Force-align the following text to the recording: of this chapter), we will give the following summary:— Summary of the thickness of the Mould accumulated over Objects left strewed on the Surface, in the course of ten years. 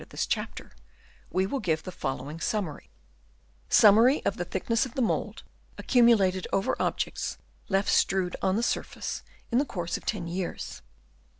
of 0.01 0.09
this 0.09 0.25
chapter), 0.25 0.71
we 1.29 1.45
will 1.45 1.59
give 1.59 1.83
the 1.83 1.91
following 1.91 2.39
summary:— 2.39 2.89
Summary 3.83 4.25
of 4.25 4.35
the 4.37 4.45
thickness 4.45 4.83
of 4.83 4.95
the 4.95 5.01
Mould 5.03 5.43
accumulated 5.77 6.47
over 6.51 6.75
Objects 6.81 7.37
left 7.69 7.89
strewed 7.89 8.35
on 8.41 8.55
the 8.55 8.63
Surface, 8.63 9.21
in 9.51 9.59
the 9.59 9.63
course 9.63 9.97
of 9.97 10.05
ten 10.07 10.25
years. 10.25 10.81